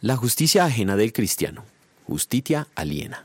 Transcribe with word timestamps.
La 0.00 0.16
justicia 0.16 0.64
ajena 0.64 0.94
del 0.94 1.12
cristiano, 1.12 1.64
justicia 2.06 2.68
aliena. 2.76 3.24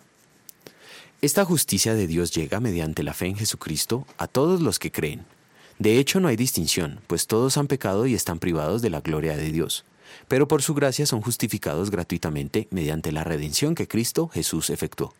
Esta 1.21 1.45
justicia 1.45 1.93
de 1.93 2.07
Dios 2.07 2.31
llega 2.31 2.59
mediante 2.59 3.03
la 3.03 3.13
fe 3.13 3.27
en 3.27 3.35
Jesucristo 3.35 4.07
a 4.17 4.25
todos 4.25 4.59
los 4.59 4.79
que 4.79 4.91
creen. 4.91 5.23
De 5.77 5.99
hecho, 5.99 6.19
no 6.19 6.29
hay 6.29 6.35
distinción, 6.35 6.99
pues 7.05 7.27
todos 7.27 7.57
han 7.57 7.67
pecado 7.67 8.07
y 8.07 8.15
están 8.15 8.39
privados 8.39 8.81
de 8.81 8.89
la 8.89 9.01
gloria 9.01 9.37
de 9.37 9.51
Dios, 9.51 9.85
pero 10.27 10.47
por 10.47 10.63
su 10.63 10.73
gracia 10.73 11.05
son 11.05 11.21
justificados 11.21 11.91
gratuitamente 11.91 12.67
mediante 12.71 13.11
la 13.11 13.23
redención 13.23 13.75
que 13.75 13.87
Cristo 13.87 14.27
Jesús 14.29 14.71
efectuó. 14.71 15.13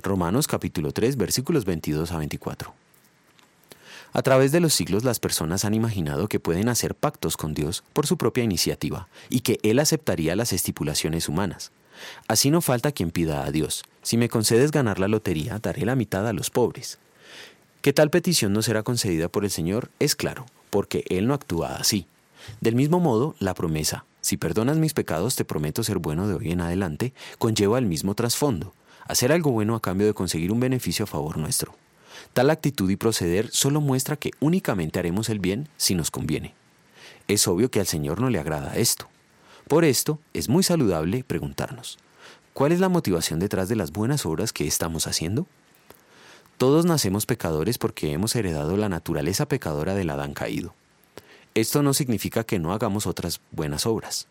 Romanos 0.00 0.48
capítulo 0.48 0.90
3 0.90 1.16
versículos 1.16 1.64
22 1.64 2.10
a 2.10 2.18
24. 2.18 2.81
A 4.14 4.22
través 4.22 4.52
de 4.52 4.60
los 4.60 4.74
siglos 4.74 5.04
las 5.04 5.20
personas 5.20 5.64
han 5.64 5.72
imaginado 5.72 6.28
que 6.28 6.38
pueden 6.40 6.68
hacer 6.68 6.94
pactos 6.94 7.38
con 7.38 7.54
Dios 7.54 7.82
por 7.94 8.06
su 8.06 8.18
propia 8.18 8.44
iniciativa 8.44 9.08
y 9.30 9.40
que 9.40 9.58
Él 9.62 9.78
aceptaría 9.78 10.36
las 10.36 10.52
estipulaciones 10.52 11.30
humanas. 11.30 11.72
Así 12.28 12.50
no 12.50 12.60
falta 12.60 12.92
quien 12.92 13.10
pida 13.10 13.44
a 13.44 13.50
Dios, 13.50 13.84
si 14.02 14.18
me 14.18 14.28
concedes 14.28 14.70
ganar 14.70 14.98
la 14.98 15.08
lotería, 15.08 15.58
daré 15.58 15.86
la 15.86 15.96
mitad 15.96 16.26
a 16.28 16.32
los 16.34 16.50
pobres. 16.50 16.98
Que 17.80 17.92
tal 17.92 18.10
petición 18.10 18.52
no 18.52 18.60
será 18.60 18.82
concedida 18.82 19.28
por 19.28 19.44
el 19.44 19.50
Señor 19.50 19.90
es 19.98 20.14
claro, 20.14 20.44
porque 20.68 21.04
Él 21.08 21.26
no 21.26 21.34
actúa 21.34 21.76
así. 21.76 22.06
Del 22.60 22.74
mismo 22.74 23.00
modo, 23.00 23.34
la 23.38 23.54
promesa, 23.54 24.04
si 24.20 24.36
perdonas 24.36 24.76
mis 24.76 24.94
pecados 24.94 25.36
te 25.36 25.44
prometo 25.44 25.82
ser 25.84 25.98
bueno 25.98 26.28
de 26.28 26.34
hoy 26.34 26.52
en 26.52 26.60
adelante, 26.60 27.14
conlleva 27.38 27.78
el 27.78 27.86
mismo 27.86 28.14
trasfondo, 28.14 28.74
hacer 29.06 29.32
algo 29.32 29.52
bueno 29.52 29.74
a 29.74 29.80
cambio 29.80 30.06
de 30.06 30.14
conseguir 30.14 30.52
un 30.52 30.60
beneficio 30.60 31.04
a 31.04 31.08
favor 31.08 31.38
nuestro. 31.38 31.74
Tal 32.32 32.50
actitud 32.50 32.90
y 32.90 32.96
proceder 32.96 33.50
solo 33.50 33.80
muestra 33.80 34.16
que 34.16 34.30
únicamente 34.40 34.98
haremos 34.98 35.28
el 35.28 35.38
bien 35.38 35.68
si 35.76 35.94
nos 35.94 36.10
conviene. 36.10 36.54
Es 37.28 37.46
obvio 37.46 37.70
que 37.70 37.80
al 37.80 37.86
Señor 37.86 38.20
no 38.20 38.30
le 38.30 38.38
agrada 38.38 38.76
esto. 38.76 39.08
Por 39.68 39.84
esto 39.84 40.18
es 40.32 40.48
muy 40.48 40.62
saludable 40.62 41.24
preguntarnos, 41.24 41.98
¿cuál 42.52 42.72
es 42.72 42.80
la 42.80 42.88
motivación 42.88 43.38
detrás 43.38 43.68
de 43.68 43.76
las 43.76 43.92
buenas 43.92 44.26
obras 44.26 44.52
que 44.52 44.66
estamos 44.66 45.06
haciendo? 45.06 45.46
Todos 46.58 46.84
nacemos 46.84 47.26
pecadores 47.26 47.78
porque 47.78 48.12
hemos 48.12 48.36
heredado 48.36 48.76
la 48.76 48.88
naturaleza 48.88 49.46
pecadora 49.46 49.94
del 49.94 50.10
Adán 50.10 50.34
caído. 50.34 50.74
Esto 51.54 51.82
no 51.82 51.92
significa 51.92 52.44
que 52.44 52.58
no 52.58 52.72
hagamos 52.72 53.06
otras 53.06 53.40
buenas 53.50 53.84
obras. 53.84 54.26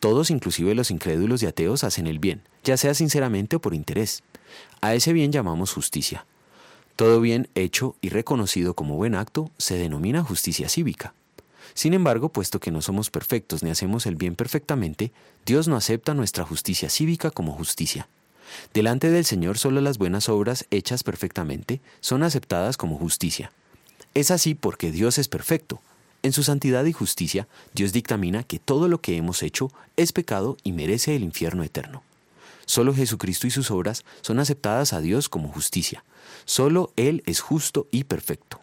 Todos, 0.00 0.30
inclusive 0.30 0.74
los 0.74 0.90
incrédulos 0.90 1.42
y 1.42 1.46
ateos, 1.46 1.84
hacen 1.84 2.06
el 2.06 2.18
bien, 2.18 2.42
ya 2.62 2.76
sea 2.76 2.94
sinceramente 2.94 3.56
o 3.56 3.60
por 3.60 3.74
interés. 3.74 4.22
A 4.80 4.94
ese 4.94 5.12
bien 5.12 5.32
llamamos 5.32 5.72
justicia, 5.72 6.26
todo 6.96 7.20
bien 7.20 7.48
hecho 7.54 7.94
y 8.00 8.08
reconocido 8.08 8.74
como 8.74 8.96
buen 8.96 9.14
acto 9.14 9.50
se 9.58 9.76
denomina 9.76 10.24
justicia 10.24 10.68
cívica. 10.70 11.12
Sin 11.74 11.92
embargo, 11.92 12.30
puesto 12.30 12.58
que 12.58 12.70
no 12.70 12.80
somos 12.80 13.10
perfectos 13.10 13.62
ni 13.62 13.68
hacemos 13.70 14.06
el 14.06 14.16
bien 14.16 14.34
perfectamente, 14.34 15.12
Dios 15.44 15.68
no 15.68 15.76
acepta 15.76 16.14
nuestra 16.14 16.44
justicia 16.44 16.88
cívica 16.88 17.30
como 17.30 17.52
justicia. 17.52 18.08
Delante 18.72 19.10
del 19.10 19.26
Señor 19.26 19.58
solo 19.58 19.82
las 19.82 19.98
buenas 19.98 20.30
obras 20.30 20.66
hechas 20.70 21.02
perfectamente 21.02 21.82
son 22.00 22.22
aceptadas 22.22 22.78
como 22.78 22.96
justicia. 22.96 23.52
Es 24.14 24.30
así 24.30 24.54
porque 24.54 24.90
Dios 24.90 25.18
es 25.18 25.28
perfecto. 25.28 25.82
En 26.22 26.32
su 26.32 26.42
santidad 26.42 26.86
y 26.86 26.92
justicia, 26.94 27.46
Dios 27.74 27.92
dictamina 27.92 28.42
que 28.42 28.58
todo 28.58 28.88
lo 28.88 29.02
que 29.02 29.18
hemos 29.18 29.42
hecho 29.42 29.70
es 29.98 30.12
pecado 30.12 30.56
y 30.62 30.72
merece 30.72 31.14
el 31.14 31.22
infierno 31.22 31.62
eterno. 31.62 32.02
Solo 32.66 32.92
Jesucristo 32.92 33.46
y 33.46 33.50
sus 33.50 33.70
obras 33.70 34.04
son 34.20 34.40
aceptadas 34.40 34.92
a 34.92 35.00
Dios 35.00 35.28
como 35.28 35.48
justicia. 35.48 36.04
Solo 36.44 36.92
Él 36.96 37.22
es 37.24 37.40
justo 37.40 37.86
y 37.90 38.04
perfecto. 38.04 38.60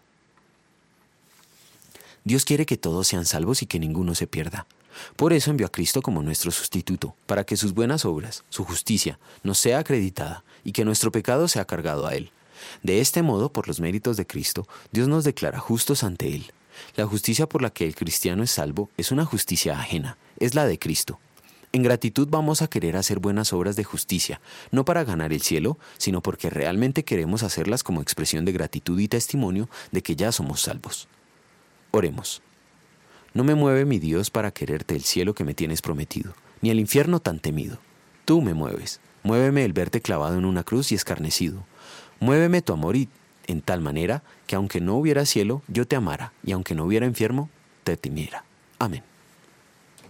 Dios 2.22 2.44
quiere 2.44 2.64
que 2.64 2.76
todos 2.76 3.08
sean 3.08 3.26
salvos 3.26 3.62
y 3.62 3.66
que 3.66 3.78
ninguno 3.78 4.14
se 4.14 4.26
pierda. 4.26 4.66
Por 5.16 5.32
eso 5.32 5.50
envió 5.50 5.66
a 5.66 5.72
Cristo 5.72 6.02
como 6.02 6.22
nuestro 6.22 6.50
sustituto, 6.50 7.14
para 7.26 7.44
que 7.44 7.56
sus 7.56 7.74
buenas 7.74 8.04
obras, 8.04 8.44
su 8.48 8.64
justicia, 8.64 9.18
nos 9.42 9.58
sea 9.58 9.80
acreditada 9.80 10.44
y 10.64 10.72
que 10.72 10.84
nuestro 10.84 11.10
pecado 11.10 11.48
sea 11.48 11.64
cargado 11.64 12.06
a 12.06 12.14
Él. 12.14 12.30
De 12.82 13.00
este 13.00 13.22
modo, 13.22 13.52
por 13.52 13.68
los 13.68 13.80
méritos 13.80 14.16
de 14.16 14.26
Cristo, 14.26 14.66
Dios 14.92 15.08
nos 15.08 15.24
declara 15.24 15.58
justos 15.58 16.04
ante 16.04 16.34
Él. 16.34 16.52
La 16.96 17.06
justicia 17.06 17.48
por 17.48 17.62
la 17.62 17.70
que 17.70 17.86
el 17.86 17.94
cristiano 17.94 18.42
es 18.42 18.50
salvo 18.50 18.90
es 18.96 19.12
una 19.12 19.24
justicia 19.24 19.78
ajena, 19.78 20.16
es 20.38 20.54
la 20.54 20.66
de 20.66 20.78
Cristo. 20.78 21.18
En 21.74 21.82
gratitud 21.82 22.28
vamos 22.30 22.62
a 22.62 22.68
querer 22.68 22.96
hacer 22.96 23.18
buenas 23.18 23.52
obras 23.52 23.74
de 23.74 23.82
justicia, 23.82 24.40
no 24.70 24.84
para 24.84 25.02
ganar 25.02 25.32
el 25.32 25.42
cielo, 25.42 25.76
sino 25.98 26.20
porque 26.20 26.48
realmente 26.48 27.02
queremos 27.02 27.42
hacerlas 27.42 27.82
como 27.82 28.00
expresión 28.00 28.44
de 28.44 28.52
gratitud 28.52 28.96
y 29.00 29.08
testimonio 29.08 29.68
de 29.90 30.00
que 30.00 30.14
ya 30.14 30.30
somos 30.30 30.60
salvos. 30.60 31.08
Oremos. 31.90 32.42
No 33.32 33.42
me 33.42 33.56
mueve 33.56 33.86
mi 33.86 33.98
Dios 33.98 34.30
para 34.30 34.52
quererte 34.52 34.94
el 34.94 35.02
cielo 35.02 35.34
que 35.34 35.42
me 35.42 35.52
tienes 35.52 35.82
prometido, 35.82 36.36
ni 36.60 36.70
el 36.70 36.78
infierno 36.78 37.18
tan 37.18 37.40
temido. 37.40 37.78
Tú 38.24 38.40
me 38.40 38.54
mueves. 38.54 39.00
Muéveme 39.24 39.64
el 39.64 39.72
verte 39.72 40.00
clavado 40.00 40.38
en 40.38 40.44
una 40.44 40.62
cruz 40.62 40.92
y 40.92 40.94
escarnecido. 40.94 41.64
Muéveme 42.20 42.62
tu 42.62 42.72
amor 42.72 42.94
y 42.94 43.08
en 43.48 43.62
tal 43.62 43.80
manera 43.80 44.22
que 44.46 44.54
aunque 44.54 44.80
no 44.80 44.94
hubiera 44.94 45.26
cielo, 45.26 45.62
yo 45.66 45.88
te 45.88 45.96
amara, 45.96 46.34
y 46.44 46.52
aunque 46.52 46.76
no 46.76 46.84
hubiera 46.84 47.04
infierno, 47.04 47.50
te 47.82 47.96
temiera. 47.96 48.44
Amén. 48.78 49.02